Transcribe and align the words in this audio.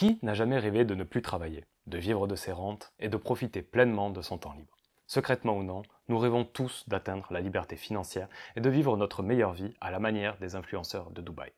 Qui 0.00 0.18
n'a 0.22 0.32
jamais 0.32 0.58
rêvé 0.58 0.86
de 0.86 0.94
ne 0.94 1.04
plus 1.04 1.20
travailler, 1.20 1.66
de 1.86 1.98
vivre 1.98 2.26
de 2.26 2.34
ses 2.34 2.52
rentes 2.52 2.94
et 3.00 3.10
de 3.10 3.18
profiter 3.18 3.60
pleinement 3.60 4.08
de 4.08 4.22
son 4.22 4.38
temps 4.38 4.54
libre? 4.54 4.78
Secrètement 5.06 5.58
ou 5.58 5.62
non, 5.62 5.82
nous 6.08 6.18
rêvons 6.18 6.46
tous 6.46 6.88
d'atteindre 6.88 7.26
la 7.30 7.42
liberté 7.42 7.76
financière 7.76 8.30
et 8.56 8.62
de 8.62 8.70
vivre 8.70 8.96
notre 8.96 9.22
meilleure 9.22 9.52
vie 9.52 9.74
à 9.78 9.90
la 9.90 9.98
manière 9.98 10.38
des 10.38 10.54
influenceurs 10.54 11.10
de 11.10 11.20
Dubaï. 11.20 11.52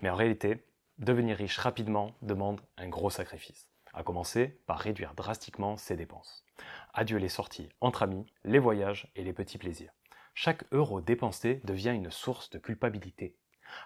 Mais 0.00 0.10
en 0.10 0.14
réalité, 0.14 0.64
devenir 0.98 1.36
riche 1.36 1.58
rapidement 1.58 2.14
demande 2.22 2.60
un 2.76 2.88
gros 2.88 3.10
sacrifice, 3.10 3.66
à 3.92 4.04
commencer 4.04 4.60
par 4.68 4.78
réduire 4.78 5.14
drastiquement 5.14 5.76
ses 5.76 5.96
dépenses. 5.96 6.44
Adieu 6.94 7.18
les 7.18 7.28
sorties 7.28 7.68
entre 7.80 8.04
amis, 8.04 8.32
les 8.44 8.60
voyages 8.60 9.10
et 9.16 9.24
les 9.24 9.32
petits 9.32 9.58
plaisirs. 9.58 9.92
Chaque 10.34 10.62
euro 10.70 11.00
dépensé 11.00 11.60
devient 11.64 11.90
une 11.96 12.12
source 12.12 12.48
de 12.50 12.60
culpabilité. 12.60 13.34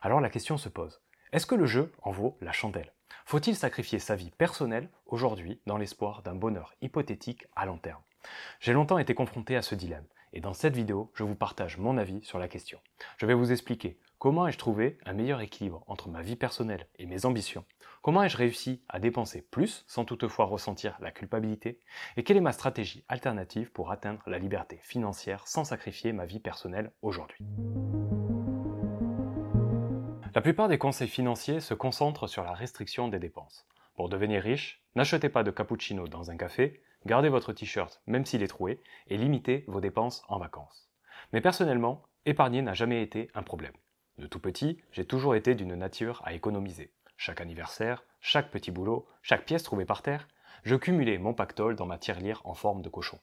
Alors 0.02 0.20
la 0.20 0.28
question 0.28 0.58
se 0.58 0.68
pose, 0.68 1.00
est-ce 1.32 1.46
que 1.46 1.54
le 1.54 1.64
jeu 1.64 1.92
en 2.02 2.10
vaut 2.10 2.36
la 2.42 2.52
chandelle? 2.52 2.92
Faut-il 3.28 3.56
sacrifier 3.56 3.98
sa 3.98 4.14
vie 4.14 4.30
personnelle 4.30 4.88
aujourd'hui 5.04 5.60
dans 5.66 5.78
l'espoir 5.78 6.22
d'un 6.22 6.36
bonheur 6.36 6.76
hypothétique 6.80 7.48
à 7.56 7.66
long 7.66 7.76
terme? 7.76 8.00
J'ai 8.60 8.72
longtemps 8.72 8.98
été 8.98 9.16
confronté 9.16 9.56
à 9.56 9.62
ce 9.62 9.74
dilemme, 9.74 10.06
et 10.32 10.40
dans 10.40 10.52
cette 10.52 10.76
vidéo, 10.76 11.10
je 11.12 11.24
vous 11.24 11.34
partage 11.34 11.76
mon 11.76 11.98
avis 11.98 12.22
sur 12.22 12.38
la 12.38 12.46
question. 12.46 12.78
Je 13.16 13.26
vais 13.26 13.34
vous 13.34 13.50
expliquer 13.50 13.98
comment 14.20 14.46
ai-je 14.46 14.58
trouvé 14.58 14.98
un 15.04 15.12
meilleur 15.12 15.40
équilibre 15.40 15.82
entre 15.88 16.08
ma 16.08 16.22
vie 16.22 16.36
personnelle 16.36 16.86
et 17.00 17.06
mes 17.06 17.26
ambitions, 17.26 17.64
comment 18.00 18.22
ai-je 18.22 18.36
réussi 18.36 18.84
à 18.88 19.00
dépenser 19.00 19.42
plus 19.42 19.84
sans 19.88 20.04
toutefois 20.04 20.44
ressentir 20.44 20.96
la 21.00 21.10
culpabilité, 21.10 21.80
et 22.16 22.22
quelle 22.22 22.36
est 22.36 22.40
ma 22.40 22.52
stratégie 22.52 23.04
alternative 23.08 23.72
pour 23.72 23.90
atteindre 23.90 24.22
la 24.28 24.38
liberté 24.38 24.78
financière 24.84 25.48
sans 25.48 25.64
sacrifier 25.64 26.12
ma 26.12 26.26
vie 26.26 26.38
personnelle 26.38 26.92
aujourd'hui? 27.02 27.44
La 30.36 30.42
plupart 30.42 30.68
des 30.68 30.76
conseils 30.76 31.08
financiers 31.08 31.60
se 31.60 31.72
concentrent 31.72 32.26
sur 32.26 32.44
la 32.44 32.52
restriction 32.52 33.08
des 33.08 33.18
dépenses. 33.18 33.66
Pour 33.94 34.10
devenir 34.10 34.42
riche, 34.42 34.82
n'achetez 34.94 35.30
pas 35.30 35.42
de 35.42 35.50
cappuccino 35.50 36.08
dans 36.08 36.30
un 36.30 36.36
café, 36.36 36.82
gardez 37.06 37.30
votre 37.30 37.54
t-shirt 37.54 38.02
même 38.06 38.26
s'il 38.26 38.42
est 38.42 38.48
troué 38.48 38.82
et 39.06 39.16
limitez 39.16 39.64
vos 39.66 39.80
dépenses 39.80 40.22
en 40.28 40.38
vacances. 40.38 40.90
Mais 41.32 41.40
personnellement, 41.40 42.02
épargner 42.26 42.60
n'a 42.60 42.74
jamais 42.74 43.00
été 43.00 43.30
un 43.34 43.42
problème. 43.42 43.72
De 44.18 44.26
tout 44.26 44.38
petit, 44.38 44.76
j'ai 44.92 45.06
toujours 45.06 45.36
été 45.36 45.54
d'une 45.54 45.74
nature 45.74 46.20
à 46.26 46.34
économiser. 46.34 46.92
Chaque 47.16 47.40
anniversaire, 47.40 48.04
chaque 48.20 48.50
petit 48.50 48.70
boulot, 48.70 49.08
chaque 49.22 49.46
pièce 49.46 49.62
trouvée 49.62 49.86
par 49.86 50.02
terre, 50.02 50.28
je 50.64 50.76
cumulais 50.76 51.16
mon 51.16 51.32
pactole 51.32 51.76
dans 51.76 51.86
ma 51.86 51.96
tirelire 51.96 52.42
en 52.44 52.52
forme 52.52 52.82
de 52.82 52.90
cochon. 52.90 53.20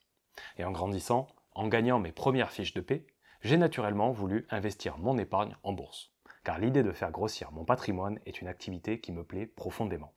Et 0.57 0.63
en 0.63 0.71
grandissant, 0.71 1.27
en 1.53 1.67
gagnant 1.67 1.99
mes 1.99 2.11
premières 2.11 2.49
fiches 2.49 2.73
de 2.73 2.81
paix, 2.81 3.05
j'ai 3.43 3.57
naturellement 3.57 4.09
voulu 4.09 4.47
investir 4.49 4.97
mon 4.97 5.19
épargne 5.19 5.55
en 5.61 5.73
bourse 5.73 6.12
car 6.43 6.59
l'idée 6.59 6.83
de 6.83 6.91
faire 6.91 7.11
grossir 7.11 7.51
mon 7.51 7.65
patrimoine 7.65 8.19
est 8.25 8.41
une 8.41 8.47
activité 8.47 8.99
qui 8.99 9.11
me 9.11 9.23
plaît 9.23 9.45
profondément. 9.45 10.13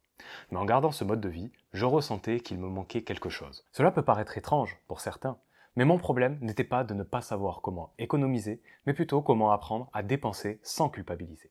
Mais 0.51 0.59
en 0.59 0.65
gardant 0.65 0.93
ce 0.93 1.05
mode 1.05 1.21
de 1.21 1.29
vie, 1.29 1.53
je 1.73 1.85
ressentais 1.85 2.41
qu'il 2.41 2.59
me 2.59 2.69
manquait 2.69 3.03
quelque 3.03 3.29
chose. 3.29 3.65
Cela 3.73 3.91
peut 3.91 4.03
paraître 4.03 4.39
étrange 4.39 4.79
pour 4.87 5.01
certains, 5.01 5.39
mais 5.77 5.85
mon 5.85 5.99
problème 5.99 6.39
n'était 6.41 6.65
pas 6.65 6.85
de 6.85 6.95
ne 6.95 7.03
pas 7.03 7.21
savoir 7.21 7.61
comment 7.61 7.93
économiser, 7.99 8.63
mais 8.87 8.95
plutôt 8.95 9.21
comment 9.21 9.51
apprendre 9.51 9.91
à 9.93 10.03
dépenser 10.03 10.59
sans 10.63 10.89
culpabiliser. 10.89 11.51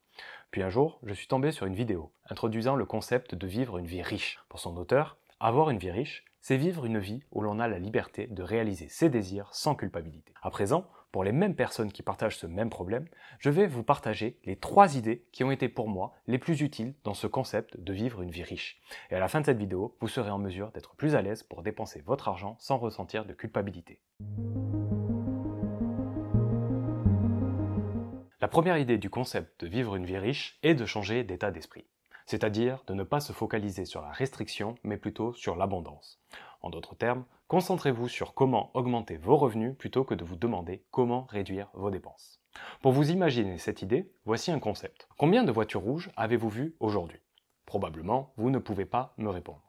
Puis 0.49 0.63
un 0.63 0.69
jour, 0.69 0.99
je 1.03 1.13
suis 1.13 1.27
tombé 1.27 1.51
sur 1.51 1.67
une 1.67 1.75
vidéo 1.75 2.11
introduisant 2.29 2.75
le 2.75 2.85
concept 2.85 3.35
de 3.35 3.47
vivre 3.47 3.77
une 3.77 3.85
vie 3.85 4.01
riche. 4.01 4.39
Pour 4.49 4.59
son 4.59 4.75
auteur, 4.77 5.17
avoir 5.39 5.69
une 5.69 5.77
vie 5.77 5.91
riche, 5.91 6.25
c'est 6.41 6.57
vivre 6.57 6.85
une 6.85 6.99
vie 6.99 7.23
où 7.31 7.41
l'on 7.41 7.59
a 7.59 7.67
la 7.67 7.79
liberté 7.79 8.27
de 8.27 8.43
réaliser 8.43 8.87
ses 8.89 9.09
désirs 9.09 9.49
sans 9.53 9.75
culpabilité. 9.75 10.33
À 10.41 10.49
présent, 10.49 10.87
pour 11.15 11.23
les 11.23 11.31
mêmes 11.31 11.55
personnes 11.55 11.93
qui 11.93 12.03
partagent 12.03 12.35
ce 12.35 12.45
même 12.45 12.69
problème, 12.69 13.07
je 13.39 13.49
vais 13.49 13.67
vous 13.67 13.83
partager 13.83 14.37
les 14.43 14.57
trois 14.57 14.97
idées 14.97 15.23
qui 15.31 15.45
ont 15.45 15.51
été 15.51 15.69
pour 15.69 15.87
moi 15.87 16.13
les 16.27 16.37
plus 16.37 16.59
utiles 16.59 16.93
dans 17.05 17.13
ce 17.13 17.25
concept 17.25 17.79
de 17.79 17.93
vivre 17.93 18.21
une 18.21 18.31
vie 18.31 18.43
riche. 18.43 18.81
Et 19.09 19.15
à 19.15 19.19
la 19.21 19.29
fin 19.29 19.39
de 19.39 19.45
cette 19.45 19.57
vidéo, 19.57 19.95
vous 20.01 20.09
serez 20.09 20.29
en 20.29 20.37
mesure 20.37 20.71
d'être 20.71 20.93
plus 20.97 21.15
à 21.15 21.21
l'aise 21.21 21.41
pour 21.41 21.63
dépenser 21.63 22.03
votre 22.05 22.27
argent 22.27 22.57
sans 22.59 22.77
ressentir 22.77 23.23
de 23.23 23.31
culpabilité. 23.31 24.01
La 28.41 28.49
première 28.49 28.77
idée 28.77 28.97
du 28.97 29.09
concept 29.09 29.63
de 29.63 29.69
vivre 29.69 29.95
une 29.95 30.05
vie 30.05 30.17
riche 30.17 30.59
est 30.63 30.75
de 30.75 30.85
changer 30.85 31.23
d'état 31.23 31.49
d'esprit, 31.49 31.85
c'est-à-dire 32.25 32.83
de 32.87 32.93
ne 32.93 33.03
pas 33.03 33.21
se 33.21 33.31
focaliser 33.31 33.85
sur 33.85 34.01
la 34.01 34.11
restriction, 34.11 34.75
mais 34.83 34.97
plutôt 34.97 35.31
sur 35.31 35.55
l'abondance. 35.55 36.19
En 36.65 36.71
d'autres 36.71 36.95
termes, 36.95 37.25
concentrez-vous 37.47 38.07
sur 38.07 38.33
comment 38.33 38.71
augmenter 38.73 39.17
vos 39.17 39.37
revenus 39.37 39.77
plutôt 39.77 40.03
que 40.03 40.15
de 40.15 40.25
vous 40.25 40.35
demander 40.35 40.83
comment 40.89 41.27
réduire 41.29 41.69
vos 41.75 41.91
dépenses. 41.91 42.41
Pour 42.81 42.91
vous 42.91 43.11
imaginer 43.11 43.59
cette 43.59 43.83
idée, 43.83 44.11
voici 44.25 44.49
un 44.51 44.57
concept. 44.57 45.07
Combien 45.19 45.43
de 45.43 45.51
voitures 45.51 45.83
rouges 45.83 46.09
avez-vous 46.17 46.49
vues 46.49 46.75
aujourd'hui? 46.79 47.19
Probablement, 47.67 48.33
vous 48.37 48.49
ne 48.49 48.57
pouvez 48.57 48.85
pas 48.85 49.13
me 49.17 49.29
répondre. 49.29 49.61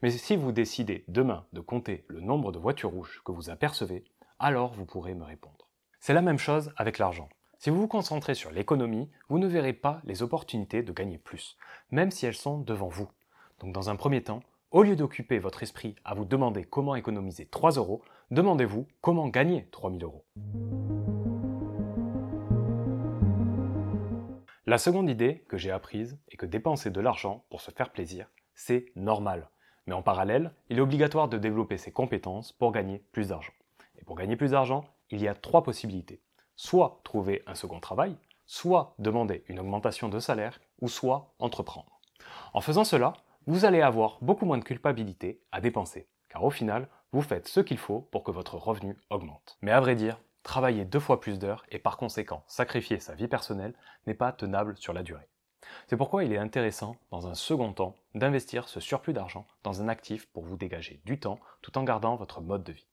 Mais 0.00 0.10
si 0.10 0.36
vous 0.36 0.50
décidez 0.50 1.04
demain 1.06 1.44
de 1.52 1.60
compter 1.60 2.06
le 2.08 2.22
nombre 2.22 2.50
de 2.50 2.58
voitures 2.58 2.92
rouges 2.92 3.20
que 3.26 3.32
vous 3.32 3.50
apercevez, 3.50 4.04
alors 4.38 4.72
vous 4.72 4.86
pourrez 4.86 5.14
me 5.14 5.24
répondre. 5.24 5.68
C'est 6.00 6.14
la 6.14 6.22
même 6.22 6.38
chose 6.38 6.72
avec 6.78 6.96
l'argent. 6.96 7.28
Si 7.58 7.68
vous 7.68 7.82
vous 7.82 7.88
concentrez 7.88 8.34
sur 8.34 8.52
l'économie, 8.52 9.10
vous 9.28 9.38
ne 9.38 9.46
verrez 9.46 9.74
pas 9.74 10.00
les 10.04 10.22
opportunités 10.22 10.82
de 10.82 10.92
gagner 10.92 11.18
plus, 11.18 11.58
même 11.90 12.10
si 12.10 12.24
elles 12.24 12.32
sont 12.32 12.58
devant 12.58 12.88
vous. 12.88 13.10
Donc 13.58 13.74
dans 13.74 13.90
un 13.90 13.96
premier 13.96 14.22
temps, 14.22 14.40
au 14.70 14.82
lieu 14.82 14.96
d'occuper 14.96 15.38
votre 15.38 15.62
esprit 15.62 15.96
à 16.04 16.14
vous 16.14 16.24
demander 16.24 16.64
comment 16.64 16.94
économiser 16.94 17.46
3 17.46 17.72
euros, 17.72 18.02
demandez-vous 18.30 18.86
comment 19.00 19.28
gagner 19.28 19.66
3000 19.70 20.04
euros. 20.04 20.24
La 24.66 24.76
seconde 24.76 25.08
idée 25.08 25.44
que 25.48 25.56
j'ai 25.56 25.70
apprise 25.70 26.18
est 26.28 26.36
que 26.36 26.44
dépenser 26.44 26.90
de 26.90 27.00
l'argent 27.00 27.44
pour 27.48 27.62
se 27.62 27.70
faire 27.70 27.90
plaisir, 27.90 28.28
c'est 28.54 28.86
normal. 28.96 29.48
Mais 29.86 29.94
en 29.94 30.02
parallèle, 30.02 30.52
il 30.68 30.76
est 30.76 30.82
obligatoire 30.82 31.28
de 31.28 31.38
développer 31.38 31.78
ses 31.78 31.92
compétences 31.92 32.52
pour 32.52 32.72
gagner 32.72 33.02
plus 33.12 33.28
d'argent. 33.28 33.54
Et 33.98 34.04
pour 34.04 34.16
gagner 34.16 34.36
plus 34.36 34.50
d'argent, 34.50 34.84
il 35.10 35.22
y 35.22 35.28
a 35.28 35.34
trois 35.34 35.62
possibilités. 35.62 36.20
Soit 36.56 37.00
trouver 37.04 37.42
un 37.46 37.54
second 37.54 37.80
travail, 37.80 38.14
soit 38.44 38.94
demander 38.98 39.44
une 39.48 39.60
augmentation 39.60 40.10
de 40.10 40.18
salaire, 40.18 40.60
ou 40.82 40.88
soit 40.88 41.32
entreprendre. 41.38 41.98
En 42.52 42.60
faisant 42.60 42.84
cela, 42.84 43.14
vous 43.48 43.64
allez 43.64 43.80
avoir 43.80 44.18
beaucoup 44.20 44.44
moins 44.44 44.58
de 44.58 44.62
culpabilité 44.62 45.40
à 45.52 45.62
dépenser, 45.62 46.06
car 46.28 46.44
au 46.44 46.50
final, 46.50 46.86
vous 47.12 47.22
faites 47.22 47.48
ce 47.48 47.60
qu'il 47.60 47.78
faut 47.78 48.02
pour 48.12 48.22
que 48.22 48.30
votre 48.30 48.56
revenu 48.56 48.94
augmente. 49.08 49.56
Mais 49.62 49.72
à 49.72 49.80
vrai 49.80 49.94
dire, 49.94 50.20
travailler 50.42 50.84
deux 50.84 51.00
fois 51.00 51.18
plus 51.18 51.38
d'heures 51.38 51.64
et 51.70 51.78
par 51.78 51.96
conséquent 51.96 52.44
sacrifier 52.46 53.00
sa 53.00 53.14
vie 53.14 53.26
personnelle 53.26 53.72
n'est 54.06 54.12
pas 54.12 54.32
tenable 54.32 54.76
sur 54.76 54.92
la 54.92 55.02
durée. 55.02 55.30
C'est 55.86 55.96
pourquoi 55.96 56.24
il 56.24 56.32
est 56.34 56.38
intéressant, 56.38 56.96
dans 57.10 57.26
un 57.26 57.32
second 57.32 57.72
temps, 57.72 57.94
d'investir 58.14 58.68
ce 58.68 58.80
surplus 58.80 59.14
d'argent 59.14 59.46
dans 59.62 59.80
un 59.80 59.88
actif 59.88 60.26
pour 60.26 60.44
vous 60.44 60.58
dégager 60.58 61.00
du 61.06 61.18
temps 61.18 61.40
tout 61.62 61.78
en 61.78 61.84
gardant 61.84 62.16
votre 62.16 62.42
mode 62.42 62.64
de 62.64 62.72
vie. 62.72 62.86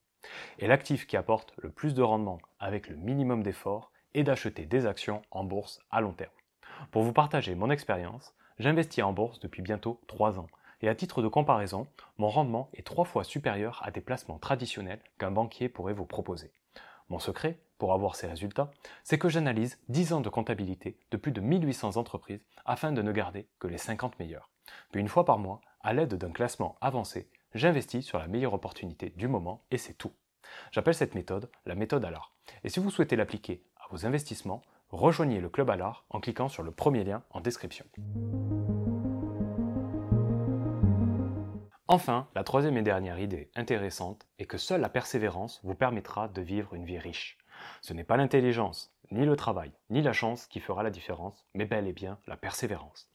Et 0.59 0.67
l'actif 0.67 1.05
qui 1.05 1.17
apporte 1.17 1.53
le 1.57 1.69
plus 1.69 1.93
de 1.93 2.01
rendement 2.01 2.39
avec 2.59 2.87
le 2.87 2.95
minimum 2.95 3.43
d'effort 3.43 3.91
est 4.13 4.23
d'acheter 4.23 4.65
des 4.65 4.85
actions 4.85 5.21
en 5.31 5.43
bourse 5.43 5.81
à 5.91 5.99
long 5.99 6.13
terme. 6.13 6.31
Pour 6.91 7.03
vous 7.03 7.11
partager 7.11 7.55
mon 7.55 7.69
expérience, 7.69 8.33
J'investis 8.57 9.03
en 9.03 9.11
bourse 9.11 9.39
depuis 9.39 9.61
bientôt 9.61 9.99
3 10.07 10.39
ans. 10.39 10.47
Et 10.81 10.87
à 10.87 10.95
titre 10.95 11.21
de 11.21 11.27
comparaison, 11.27 11.87
mon 12.17 12.29
rendement 12.29 12.69
est 12.73 12.85
3 12.85 13.05
fois 13.05 13.23
supérieur 13.23 13.81
à 13.83 13.91
des 13.91 14.01
placements 14.01 14.39
traditionnels 14.39 15.01
qu'un 15.17 15.31
banquier 15.31 15.67
pourrait 15.67 15.93
vous 15.93 16.05
proposer. 16.05 16.51
Mon 17.09 17.19
secret, 17.19 17.59
pour 17.77 17.93
avoir 17.93 18.15
ces 18.15 18.27
résultats, 18.27 18.71
c'est 19.03 19.17
que 19.17 19.29
j'analyse 19.29 19.77
10 19.89 20.13
ans 20.13 20.21
de 20.21 20.29
comptabilité 20.29 20.97
de 21.11 21.17
plus 21.17 21.31
de 21.31 21.41
1800 21.41 21.97
entreprises 21.97 22.45
afin 22.65 22.91
de 22.91 23.01
ne 23.01 23.11
garder 23.11 23.47
que 23.59 23.67
les 23.67 23.77
50 23.77 24.17
meilleures. 24.19 24.49
Puis 24.91 25.01
une 25.01 25.09
fois 25.09 25.25
par 25.25 25.37
mois, 25.37 25.61
à 25.81 25.93
l'aide 25.93 26.15
d'un 26.15 26.31
classement 26.31 26.77
avancé, 26.81 27.29
j'investis 27.53 28.05
sur 28.05 28.19
la 28.19 28.27
meilleure 28.27 28.53
opportunité 28.53 29.11
du 29.17 29.27
moment 29.27 29.61
et 29.69 29.77
c'est 29.77 29.93
tout. 29.93 30.13
J'appelle 30.71 30.95
cette 30.95 31.15
méthode 31.15 31.49
la 31.65 31.75
méthode 31.75 32.05
à 32.05 32.11
l'art. 32.11 32.33
Et 32.63 32.69
si 32.69 32.79
vous 32.79 32.89
souhaitez 32.89 33.15
l'appliquer 33.15 33.63
à 33.77 33.87
vos 33.91 34.05
investissements, 34.05 34.61
rejoignez 34.95 35.39
le 35.39 35.49
club 35.49 35.69
à 35.69 35.75
l'art 35.75 36.05
en 36.09 36.19
cliquant 36.19 36.47
sur 36.47 36.63
le 36.63 36.71
premier 36.71 37.03
lien 37.03 37.23
en 37.31 37.41
description. 37.41 37.85
Enfin, 41.87 42.27
la 42.33 42.43
troisième 42.43 42.77
et 42.77 42.81
dernière 42.81 43.19
idée 43.19 43.51
intéressante 43.55 44.25
est 44.39 44.45
que 44.45 44.57
seule 44.57 44.81
la 44.81 44.89
persévérance 44.89 45.61
vous 45.63 45.75
permettra 45.75 46.27
de 46.27 46.41
vivre 46.41 46.73
une 46.73 46.85
vie 46.85 46.97
riche. 46.97 47.37
Ce 47.81 47.93
n'est 47.93 48.03
pas 48.03 48.17
l'intelligence, 48.17 48.91
ni 49.11 49.25
le 49.25 49.35
travail, 49.35 49.71
ni 49.91 50.01
la 50.01 50.13
chance 50.13 50.47
qui 50.47 50.59
fera 50.59 50.81
la 50.81 50.89
différence, 50.89 51.45
mais 51.53 51.65
bel 51.65 51.87
et 51.87 51.93
bien 51.93 52.17
la 52.25 52.37
persévérance. 52.37 53.07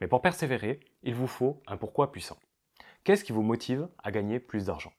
Mais 0.00 0.08
pour 0.08 0.22
persévérer, 0.22 0.80
il 1.02 1.14
vous 1.14 1.28
faut 1.28 1.62
un 1.66 1.76
pourquoi 1.76 2.10
puissant. 2.10 2.38
Qu'est-ce 3.04 3.24
qui 3.24 3.32
vous 3.32 3.42
motive 3.42 3.88
à 4.02 4.10
gagner 4.10 4.40
plus 4.40 4.66
d'argent? 4.66 4.92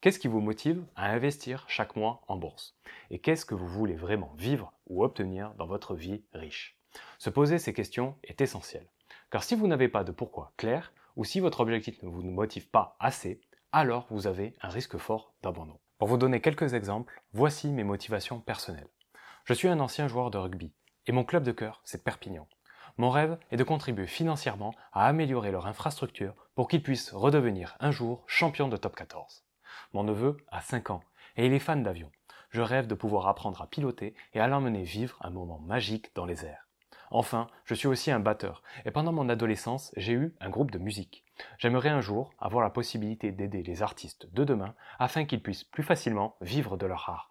Qu'est-ce 0.00 0.18
qui 0.18 0.28
vous 0.28 0.40
motive 0.40 0.84
à 0.94 1.10
investir 1.10 1.64
chaque 1.68 1.96
mois 1.96 2.22
en 2.28 2.36
bourse? 2.36 2.76
Et 3.10 3.18
qu'est-ce 3.18 3.46
que 3.46 3.54
vous 3.54 3.66
voulez 3.66 3.94
vraiment 3.94 4.34
vivre 4.36 4.72
ou 4.86 5.02
obtenir 5.02 5.54
dans 5.54 5.66
votre 5.66 5.94
vie 5.94 6.22
riche? 6.32 6.78
Se 7.18 7.30
poser 7.30 7.58
ces 7.58 7.72
questions 7.72 8.14
est 8.22 8.40
essentiel. 8.40 8.86
Car 9.30 9.42
si 9.42 9.54
vous 9.54 9.66
n'avez 9.66 9.88
pas 9.88 10.04
de 10.04 10.12
pourquoi 10.12 10.52
clair, 10.58 10.92
ou 11.16 11.24
si 11.24 11.40
votre 11.40 11.60
objectif 11.60 12.02
ne 12.02 12.08
vous 12.08 12.22
motive 12.22 12.68
pas 12.68 12.96
assez, 13.00 13.40
alors 13.72 14.06
vous 14.10 14.26
avez 14.26 14.52
un 14.60 14.68
risque 14.68 14.98
fort 14.98 15.34
d'abandon. 15.42 15.78
Pour 15.98 16.08
vous 16.08 16.18
donner 16.18 16.42
quelques 16.42 16.74
exemples, 16.74 17.22
voici 17.32 17.68
mes 17.72 17.84
motivations 17.84 18.40
personnelles. 18.40 18.90
Je 19.44 19.54
suis 19.54 19.68
un 19.68 19.80
ancien 19.80 20.08
joueur 20.08 20.30
de 20.30 20.38
rugby, 20.38 20.72
et 21.06 21.12
mon 21.12 21.24
club 21.24 21.42
de 21.42 21.52
cœur, 21.52 21.80
c'est 21.84 22.04
Perpignan. 22.04 22.46
Mon 22.98 23.10
rêve 23.10 23.38
est 23.50 23.56
de 23.56 23.64
contribuer 23.64 24.06
financièrement 24.06 24.74
à 24.92 25.06
améliorer 25.06 25.52
leur 25.52 25.66
infrastructure 25.66 26.34
pour 26.54 26.68
qu'ils 26.68 26.82
puissent 26.82 27.12
redevenir 27.12 27.76
un 27.80 27.90
jour 27.90 28.24
champions 28.26 28.68
de 28.68 28.76
top 28.76 28.94
14. 28.94 29.42
Mon 29.92 30.04
neveu 30.04 30.36
a 30.48 30.60
5 30.60 30.90
ans 30.90 31.02
et 31.36 31.46
il 31.46 31.52
est 31.52 31.58
fan 31.58 31.82
d'avion. 31.82 32.10
Je 32.50 32.62
rêve 32.62 32.86
de 32.86 32.94
pouvoir 32.94 33.28
apprendre 33.28 33.60
à 33.62 33.66
piloter 33.66 34.14
et 34.34 34.40
à 34.40 34.48
l'emmener 34.48 34.82
vivre 34.82 35.18
un 35.20 35.30
moment 35.30 35.58
magique 35.58 36.14
dans 36.14 36.26
les 36.26 36.44
airs. 36.44 36.66
Enfin, 37.10 37.48
je 37.64 37.74
suis 37.74 37.86
aussi 37.86 38.10
un 38.10 38.18
batteur, 38.18 38.62
et 38.84 38.90
pendant 38.90 39.12
mon 39.12 39.28
adolescence, 39.28 39.92
j'ai 39.96 40.12
eu 40.12 40.34
un 40.40 40.50
groupe 40.50 40.70
de 40.70 40.78
musique. 40.78 41.24
J'aimerais 41.58 41.90
un 41.90 42.00
jour 42.00 42.30
avoir 42.38 42.64
la 42.64 42.70
possibilité 42.70 43.30
d'aider 43.30 43.62
les 43.62 43.82
artistes 43.82 44.32
de 44.32 44.44
demain 44.44 44.74
afin 44.98 45.24
qu'ils 45.24 45.42
puissent 45.42 45.64
plus 45.64 45.82
facilement 45.82 46.36
vivre 46.40 46.76
de 46.76 46.86
leur 46.86 47.08
art. 47.08 47.30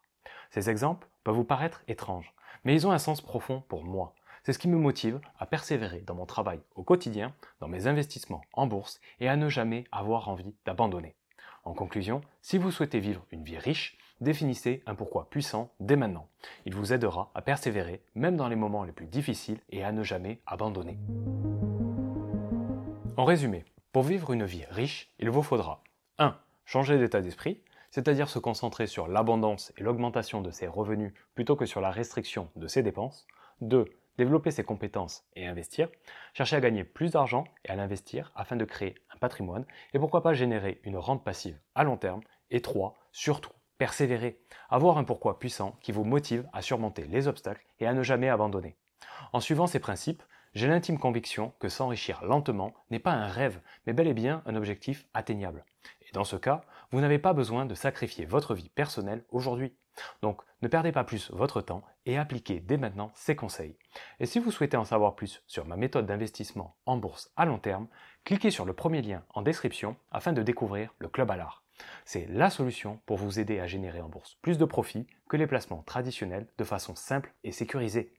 Ces 0.50 0.69
exemples 0.69 1.07
peuvent 1.24 1.36
vous 1.36 1.44
paraître 1.44 1.83
étranges, 1.88 2.33
mais 2.63 2.74
ils 2.74 2.88
ont 2.88 2.92
un 2.92 3.00
sens 3.00 3.21
profond 3.21 3.63
pour 3.68 3.83
moi. 3.83 4.13
C'est 4.44 4.53
ce 4.53 4.59
qui 4.59 4.68
me 4.68 4.77
motive 4.77 5.19
à 5.39 5.45
persévérer 5.45 6.01
dans 6.01 6.15
mon 6.15 6.25
travail 6.25 6.62
au 6.75 6.83
quotidien, 6.83 7.33
dans 7.59 7.68
mes 7.68 7.88
investissements 7.88 8.44
en 8.53 8.68
bourse 8.68 9.01
et 9.19 9.27
à 9.27 9.36
ne 9.36 9.50
jamais 9.50 9.86
avoir 9.92 10.30
envie 10.30 10.56
d'abandonner. 10.65 11.15
En 11.65 11.73
conclusion, 11.73 12.21
si 12.44 12.59
vous 12.59 12.69
souhaitez 12.69 13.00
vivre 13.00 13.25
une 13.31 13.44
vie 13.44 13.57
riche, 13.57 13.97
définissez 14.21 14.83
un 14.85 14.94
pourquoi 14.94 15.27
puissant 15.31 15.71
dès 15.79 15.95
maintenant. 15.95 16.29
Il 16.65 16.75
vous 16.75 16.94
aidera 16.94 17.31
à 17.33 17.41
persévérer 17.41 18.03
même 18.13 18.38
dans 18.38 18.47
les 18.47 18.56
moments 18.56 18.83
les 18.83 18.91
plus 18.91 19.07
difficiles 19.07 19.59
et 19.71 19.83
à 19.83 19.91
ne 19.91 20.03
jamais 20.03 20.39
abandonner. 20.45 21.00
En 23.17 23.25
résumé, 23.25 23.65
pour 23.91 24.03
vivre 24.03 24.31
une 24.31 24.45
vie 24.45 24.65
riche, 24.69 25.12
il 25.17 25.31
vous 25.31 25.41
faudra 25.41 25.81
1. 26.19 26.38
Changer 26.65 27.00
d'état 27.00 27.21
d'esprit, 27.21 27.59
c'est-à-dire 27.89 28.29
se 28.29 28.38
concentrer 28.38 28.85
sur 28.85 29.07
l'abondance 29.07 29.73
et 29.75 29.83
l'augmentation 29.83 30.41
de 30.41 30.51
ses 30.51 30.68
revenus 30.68 31.13
plutôt 31.33 31.56
que 31.56 31.65
sur 31.65 31.81
la 31.81 31.89
restriction 31.89 32.50
de 32.56 32.68
ses 32.68 32.83
dépenses. 32.83 33.25
2 33.61 33.85
développer 34.18 34.51
ses 34.51 34.63
compétences 34.63 35.25
et 35.35 35.45
investir, 35.45 35.89
chercher 36.33 36.56
à 36.56 36.61
gagner 36.61 36.83
plus 36.83 37.11
d'argent 37.11 37.45
et 37.65 37.69
à 37.69 37.75
l'investir 37.75 38.31
afin 38.35 38.56
de 38.56 38.65
créer 38.65 38.95
patrimoine 39.19 39.65
et 39.94 40.00
pourquoi 40.00 40.23
pas 40.23 40.33
générer 40.33 40.81
une 40.83 40.97
rente 40.97 41.23
passive 41.23 41.59
à 41.75 41.83
long 41.83 41.97
terme. 41.97 42.21
Et 42.51 42.62
3. 42.62 42.95
Surtout, 43.12 43.51
persévérer, 43.77 44.39
avoir 44.69 44.97
un 44.97 45.03
pourquoi 45.03 45.39
puissant 45.39 45.77
qui 45.81 45.91
vous 45.91 46.03
motive 46.03 46.47
à 46.53 46.62
surmonter 46.62 47.06
les 47.06 47.27
obstacles 47.27 47.65
et 47.79 47.88
à 47.88 47.94
ne 47.94 48.03
jamais 48.03 48.29
abandonner. 48.29 48.75
En 49.33 49.39
suivant 49.39 49.67
ces 49.67 49.79
principes, 49.79 50.23
j'ai 50.53 50.67
l'intime 50.67 50.97
conviction 50.97 51.53
que 51.59 51.67
s'enrichir 51.67 52.23
lentement 52.23 52.73
n'est 52.89 53.00
pas 53.00 53.12
un 53.12 53.27
rêve, 53.27 53.59
mais 53.85 53.94
bel 53.94 54.07
et 54.07 54.13
bien 54.13 54.41
un 54.45 54.56
objectif 54.56 55.06
atteignable. 55.13 55.65
Dans 56.15 56.23
ce 56.23 56.38
cas, 56.38 56.62
vous 56.91 57.01
n'avez 57.01 57.19
pas 57.19 57.33
besoin 57.33 57.65
de 57.65 57.75
sacrifier 57.75 58.23
votre 58.23 58.56
vie 58.56 58.69
personnelle 58.69 59.25
aujourd'hui. 59.31 59.75
Donc 60.21 60.41
ne 60.62 60.69
perdez 60.69 60.94
pas 60.94 61.03
plus 61.03 61.29
votre 61.31 61.59
temps 61.59 61.83
et 62.06 62.17
appliquez 62.17 62.62
dès 62.62 62.77
maintenant 62.77 63.12
ces 63.15 63.35
conseils. 63.35 63.77
Et 64.21 64.25
si 64.25 64.39
vous 64.39 64.50
souhaitez 64.50 64.77
en 64.77 64.85
savoir 64.85 65.15
plus 65.15 65.44
sur 65.45 65.65
ma 65.65 65.75
méthode 65.75 66.06
d'investissement 66.06 66.77
en 66.85 66.95
bourse 66.95 67.33
à 67.35 67.44
long 67.44 67.59
terme, 67.59 67.89
cliquez 68.23 68.50
sur 68.50 68.63
le 68.63 68.71
premier 68.71 69.01
lien 69.01 69.25
en 69.33 69.41
description 69.41 69.97
afin 70.09 70.31
de 70.31 70.41
découvrir 70.41 70.94
le 71.00 71.09
Club 71.09 71.31
à 71.31 71.35
l'art. 71.35 71.65
C'est 72.06 72.27
la 72.29 72.50
solution 72.50 73.01
pour 73.06 73.18
vous 73.18 73.41
aider 73.41 73.59
à 73.59 73.68
générer 73.68 74.00
en 74.00 74.07
bourse 74.07 74.38
plus 74.41 74.57
de 74.57 74.63
profits 74.63 75.07
que 75.27 75.35
les 75.35 75.47
placements 75.47 75.83
traditionnels 75.83 76.47
de 76.57 76.63
façon 76.63 76.95
simple 76.95 77.33
et 77.44 77.51
sécurisée. 77.51 78.13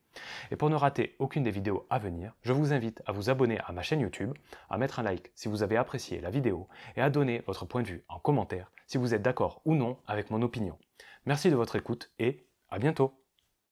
Et 0.51 0.57
pour 0.57 0.71
ne 0.71 0.75
rater 0.75 1.17
aucune 1.19 1.43
des 1.43 1.51
vidéos 1.51 1.87
à 1.91 1.99
venir, 1.99 2.33
je 2.43 2.53
vous 2.53 2.73
invite 2.73 3.03
à 3.07 3.13
vous 3.13 3.31
abonner 3.31 3.59
à 3.67 3.73
ma 3.73 3.83
chaîne 3.83 4.01
YouTube, 4.01 4.33
à 4.71 4.79
mettre 4.79 4.99
un 4.99 5.03
like 5.03 5.33
si 5.35 5.49
vous 5.49 5.63
avez 5.63 5.77
apprécié 5.77 6.21
la 6.21 6.31
vidéo 6.31 6.69
et 6.97 7.01
à 7.01 7.11
donner 7.11 7.43
votre 7.47 7.67
point 7.67 7.83
de 7.83 7.89
vue 7.89 8.05
en 8.09 8.19
commentaire 8.19 8.71
si 8.87 8.99
vous 8.99 9.15
êtes 9.15 9.23
d'accord 9.23 9.61
ou 9.65 9.75
non 9.75 9.99
avec 10.07 10.31
mon 10.31 10.43
opinion. 10.43 10.79
Merci 11.25 11.51
de 11.51 11.57
votre 11.57 11.77
écoute 11.77 12.11
et 12.19 12.47
à 12.71 12.79
bientôt 12.79 13.26